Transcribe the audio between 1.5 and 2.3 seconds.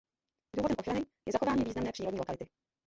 významné přírodní